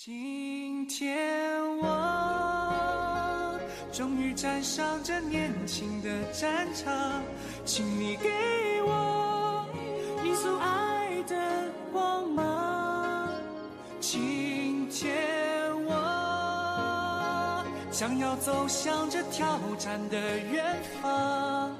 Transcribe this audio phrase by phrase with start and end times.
[0.00, 3.58] 今天我
[3.90, 7.20] 终于站上这年轻的战场，
[7.64, 8.30] 请你给
[8.86, 9.66] 我
[10.22, 11.34] 一束爱的
[11.92, 13.28] 光芒。
[13.98, 15.16] 今天
[15.84, 21.76] 我将要走向这挑战的远方，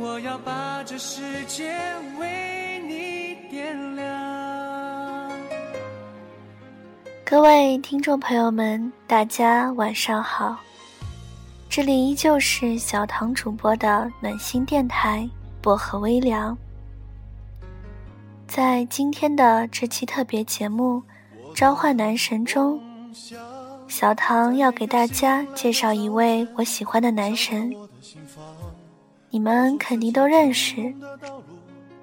[0.00, 1.78] 我要把这世界
[2.18, 4.11] 为你点亮。
[7.32, 10.54] 各位听众朋友们，大家晚上好，
[11.66, 15.26] 这里依旧是小唐主播的暖心电台
[15.62, 16.54] 薄荷微凉。
[18.46, 21.02] 在今天的这期特别节目
[21.54, 22.78] 《召唤男神》中，
[23.88, 27.74] 小唐要给大家介绍一位我喜欢的男神，
[29.30, 30.94] 你们肯定都认识，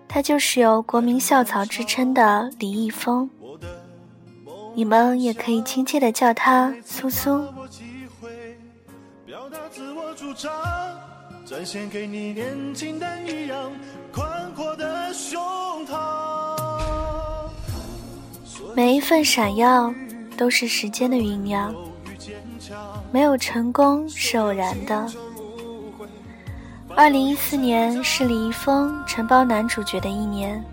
[0.07, 3.30] 他就是有国民校草之称的李易峰。
[4.73, 7.43] 你们也可以亲切的叫他苏苏。
[18.75, 19.94] 每一份闪耀
[20.38, 21.75] 都是时间的酝酿，
[23.11, 25.11] 没有成功是偶然的。
[26.95, 30.63] 二零一四年是李易峰承包男主角的一年，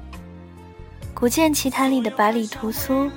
[1.15, 3.11] 《古剑奇谭》里的百里屠苏。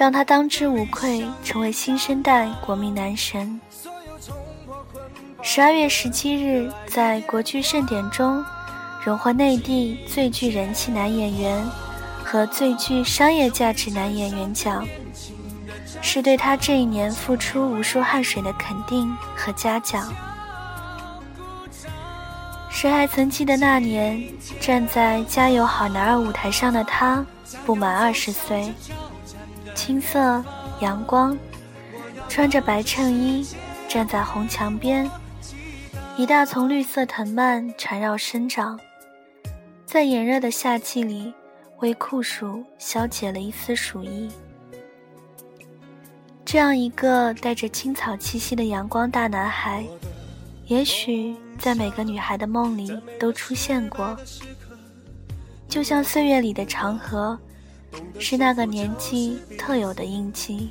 [0.00, 3.60] 让他当之无愧成为新生代国民男神。
[5.42, 8.42] 十二月十七日，在国剧盛典中，
[9.04, 11.62] 荣获内地最具人气男演员
[12.24, 14.88] 和最具商业价值男演员奖，
[16.00, 20.10] 是对他这一年付出无数汗水的肯定和嘉奖。
[22.70, 24.24] 谁还曾记得那年
[24.58, 27.22] 站在《加油好男儿》舞台上的他，
[27.66, 28.72] 不满二十岁。
[29.90, 30.40] 青色
[30.78, 31.36] 阳光，
[32.28, 33.44] 穿着白衬衣，
[33.88, 35.10] 站在红墙边，
[36.16, 38.78] 一大丛绿色藤蔓缠绕生长，
[39.84, 41.34] 在炎热的夏季里，
[41.80, 44.30] 为酷暑消解了一丝暑意。
[46.44, 49.84] 这样一个带着青草气息的阳光大男孩，
[50.66, 54.16] 也许在每个女孩的梦里都出现过，
[55.68, 57.36] 就像岁月里的长河。
[58.18, 60.70] 是那个年纪特有的印记。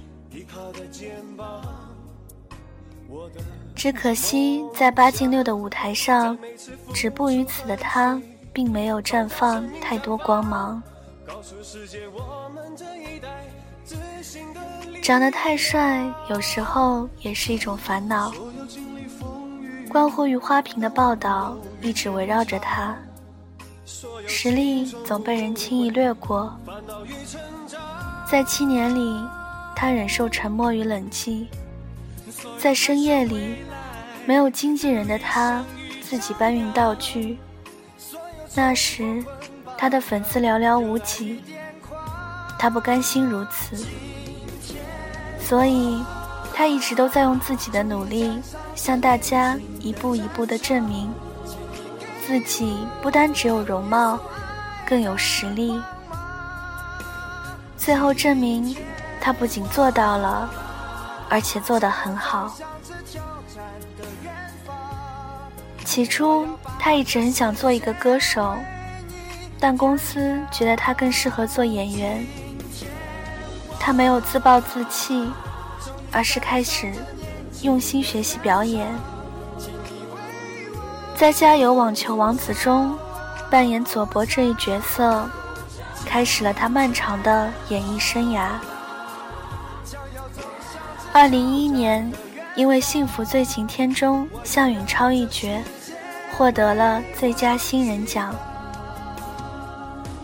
[3.75, 6.38] 只可惜，在八进六的舞台上，
[6.94, 8.22] 止步于此的他，
[8.53, 10.81] 并没有绽放太多光芒。
[15.02, 18.31] 长得太帅，有时候也是一种烦恼。
[19.90, 22.96] 关乎于花瓶的报道一直围绕着他。
[24.28, 26.56] 实力总被人轻易略过，
[28.30, 29.24] 在七年里，
[29.76, 31.48] 他忍受沉默与冷寂，
[32.58, 33.56] 在深夜里，
[34.26, 35.64] 没有经纪人的他
[36.02, 37.38] 自己搬运道具。
[38.56, 39.24] 那时，
[39.78, 41.42] 他的粉丝寥寥无几，
[42.58, 43.86] 他不甘心如此，
[45.40, 46.04] 所以，
[46.54, 48.40] 他一直都在用自己的努力，
[48.76, 51.12] 向大家一步一步的证明。
[52.29, 54.19] 自己不单只有容貌，
[54.85, 55.81] 更有实力。
[57.75, 58.78] 最后证明，
[59.19, 60.47] 他不仅做到了，
[61.28, 62.56] 而且做得很好。
[65.84, 66.47] 起初，
[66.78, 68.56] 他一直很想做一个歌手，
[69.59, 72.23] 但公司觉得他更适合做演员。
[73.79, 75.28] 他没有自暴自弃，
[76.11, 76.94] 而是开始
[77.63, 78.88] 用心学习表演。
[81.19, 82.97] 在《加油网球王子》中，
[83.50, 85.30] 扮演佐伯这一角色，
[86.06, 88.52] 开始了他漫长的演艺生涯。
[91.12, 92.09] 二零一一年，
[92.56, 95.62] 因为《幸福最晴天》中向允超一角，
[96.38, 98.34] 获得了最佳新人奖。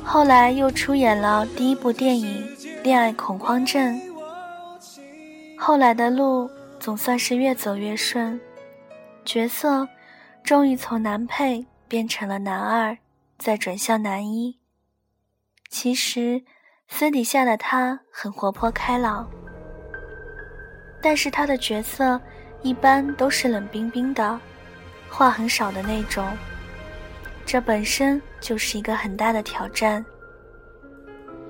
[0.01, 2.41] 后来又出演了第一部电影
[2.83, 3.99] 《恋爱恐慌症》。
[5.57, 6.49] 后来的路
[6.79, 8.39] 总算是越走越顺，
[9.25, 9.85] 角色。
[10.45, 12.95] 终于从男配变成了男二，
[13.39, 14.59] 再转向男一。
[15.71, 16.43] 其实
[16.87, 19.27] 私底下的他很活泼开朗，
[21.01, 22.21] 但是他的角色
[22.61, 24.39] 一般都是冷冰冰的，
[25.09, 26.23] 话很少的那种。
[27.43, 30.05] 这本身就是一个很大的挑战。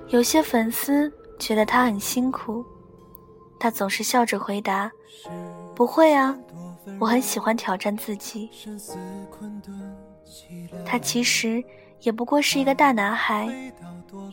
[0.08, 2.66] 有些粉丝觉得他很辛苦，
[3.60, 4.90] 他总是笑着回答
[5.76, 6.34] ：“不会啊。”
[7.00, 8.50] 我很喜欢挑战自己。
[10.86, 11.64] 他其实
[12.02, 13.48] 也不过是一个大男孩，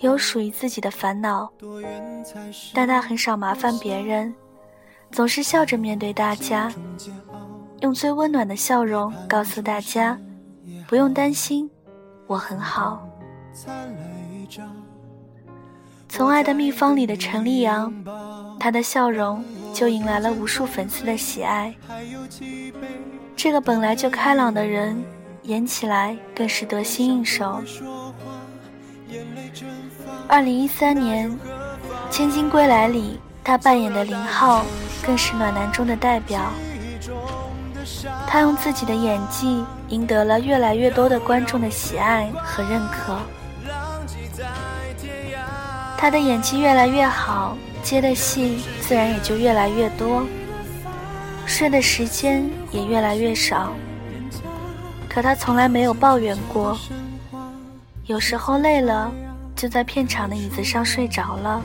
[0.00, 1.50] 有属于自己的烦恼，
[2.74, 4.34] 但他很少麻烦别人，
[5.10, 6.72] 总是笑着面对大家，
[7.80, 10.18] 用最温暖的笑容告诉大家
[10.86, 11.70] ：“不用担心，
[12.26, 13.06] 我很好。”
[16.08, 17.92] 从《爱的秘方》里的陈立阳，
[18.60, 21.74] 他的笑容就迎来了无数粉丝的喜爱。
[23.34, 25.02] 这个本来就开朗的人，
[25.42, 27.62] 演起来更是得心应手。
[30.28, 31.30] 二零一三年
[32.10, 34.64] 《千金归来》里，他扮演的林浩
[35.04, 36.40] 更是暖男中的代表。
[38.26, 43.18] 他用自己的演技赢得了越来越多的观众的喜爱和认可。
[46.02, 50.26] 他的演技越来越好，接的戏自然也就越来越多，
[51.46, 53.72] 睡的时间也越来越少。
[55.08, 56.76] 可他从来没有抱怨过，
[58.06, 59.12] 有时候累了，
[59.54, 61.62] 就在片场的椅子上睡着了。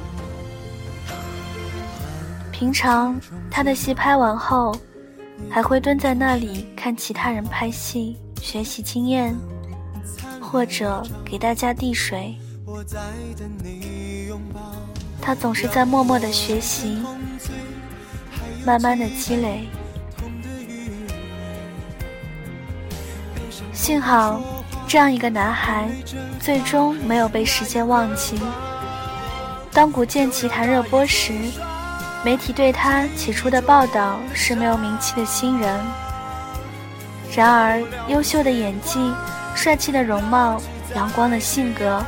[2.51, 3.19] 平常
[3.49, 4.71] 他的戏拍完后，
[5.49, 9.35] 还会蹲在那里看其他人拍戏，学习经验，
[10.39, 12.37] 或者给大家递水。
[15.21, 17.03] 他总是在默默的学习，
[18.65, 19.67] 慢慢的积累。
[23.73, 24.41] 幸好，
[24.87, 25.87] 这样一个男孩，
[26.39, 28.39] 最终没有被时间忘记。
[29.71, 31.33] 当《古剑奇谭》热播时，
[32.23, 35.79] 媒体对他起初的报道是没有名气的新人。
[37.35, 39.13] 然而，优秀的演技、
[39.53, 40.59] 帅气的容貌、
[40.95, 42.03] 阳光的性格。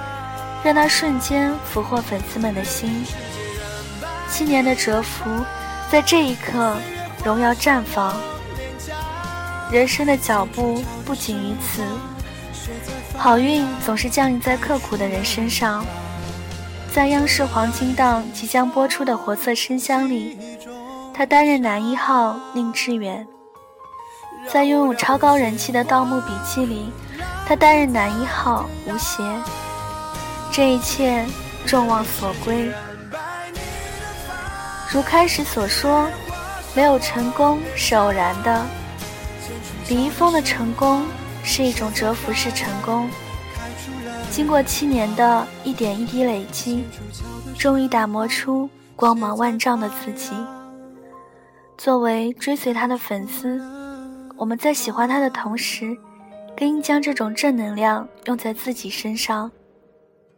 [0.64, 3.06] 让他瞬间俘获粉丝们的心。
[4.30, 5.30] 七年的蛰伏，
[5.92, 6.76] 在这一刻
[7.24, 8.16] 荣耀绽放。
[9.72, 11.84] 人生的脚步不仅于此，
[13.18, 15.86] 好运总是降临在刻苦的人身上。
[16.92, 20.38] 在央视黄金档即将播出的《活色生香》里，
[21.14, 23.24] 他担任男一号宁致远；
[24.52, 26.92] 在拥有超高人气的《盗墓笔记》里，
[27.48, 29.24] 他担任男一号吴邪。
[30.60, 31.26] 这一切
[31.66, 32.70] 众望所归。
[34.92, 36.06] 如开始所说，
[36.76, 38.66] 没有成功是偶然的。
[39.88, 41.06] 李易峰的成功
[41.46, 43.10] 是一种蛰伏式成功，
[44.30, 46.84] 经过七年的一点一滴累积，
[47.58, 50.34] 终于打磨出光芒万丈的自己。
[51.78, 53.62] 作为追随他的粉丝，
[54.36, 55.98] 我们在喜欢他的同时，
[56.58, 59.50] 更应将这种正能量用在自己身上。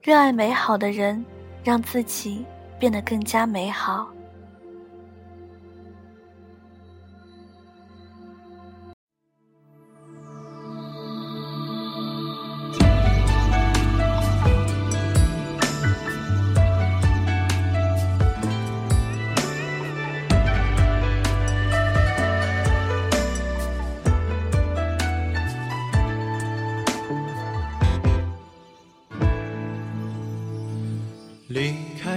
[0.03, 1.23] 热爱美好的人，
[1.63, 2.43] 让自己
[2.79, 4.11] 变得更加美好。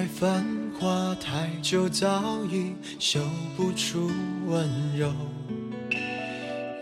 [0.06, 0.44] 繁
[0.78, 3.20] 华太久，早已嗅
[3.56, 4.10] 不出
[4.46, 5.12] 温柔。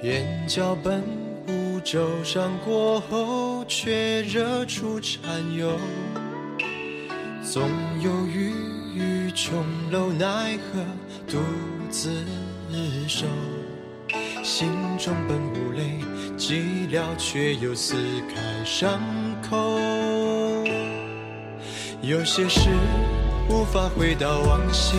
[0.02, 1.02] 眼角本
[1.46, 5.20] 无舟上过后，却惹出缠
[5.54, 5.78] 忧。
[7.42, 7.68] 总
[8.00, 8.52] 有郁
[8.94, 10.80] 郁琼楼，奈何
[11.28, 11.38] 独
[11.90, 12.24] 自
[13.06, 13.26] 守。
[14.42, 14.68] 心
[14.98, 16.00] 中本无泪，
[16.36, 17.94] 寂寥却又撕
[18.28, 19.00] 开伤
[19.42, 20.21] 口。
[22.02, 22.68] 有些事
[23.48, 24.96] 无法回到往昔，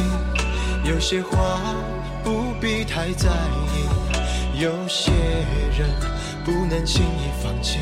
[0.86, 1.60] 有些话
[2.24, 5.12] 不必太在意，有些
[5.78, 5.90] 人
[6.46, 7.80] 不能轻易放弃，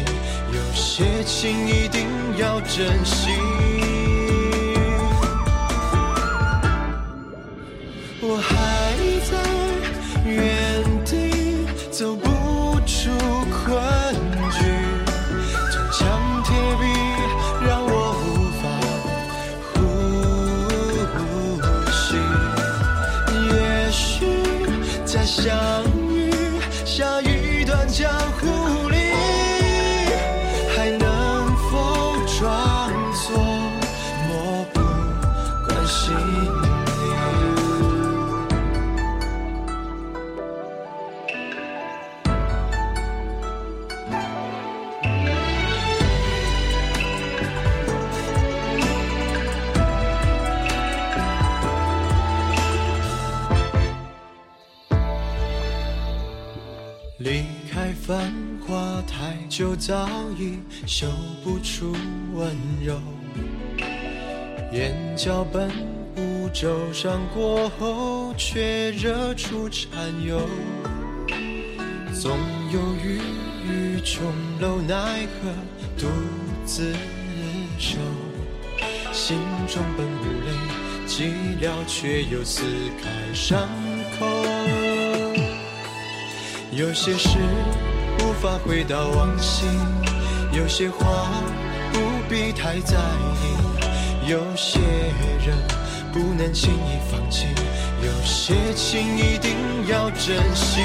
[0.52, 2.08] 有些情一定
[2.40, 3.81] 要珍惜。
[27.62, 29.01] 一段江湖里，
[59.52, 60.08] 就，早
[60.40, 61.08] 已嗅
[61.44, 61.94] 不出
[62.34, 62.98] 温柔。
[64.72, 65.70] 眼角本
[66.16, 69.90] 无皱伤过后，却惹出残
[70.26, 70.40] 忧。
[72.14, 72.38] 总
[72.72, 73.20] 有郁
[73.68, 74.24] 郁琼
[74.62, 75.52] 楼，奈何
[75.98, 76.08] 独
[76.66, 76.94] 自
[77.78, 77.98] 守。
[79.12, 80.56] 心中本无泪，
[81.06, 82.64] 寂寥却又撕
[83.04, 83.68] 开伤
[84.18, 84.26] 口。
[86.72, 87.38] 有些事
[88.42, 89.68] 法回到往昔，
[90.52, 91.30] 有些话
[91.94, 94.80] 不必太在意，有些
[95.46, 95.56] 人
[96.12, 97.46] 不能轻易放弃，
[98.04, 99.56] 有些情一定
[99.88, 100.82] 要珍惜。